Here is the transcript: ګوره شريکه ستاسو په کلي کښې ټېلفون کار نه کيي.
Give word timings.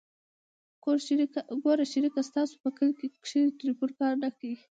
ګوره 1.63 1.85
شريکه 1.93 2.21
ستاسو 2.29 2.55
په 2.63 2.69
کلي 2.77 3.07
کښې 3.23 3.41
ټېلفون 3.59 3.91
کار 3.99 4.13
نه 4.23 4.29
کيي. 4.37 4.55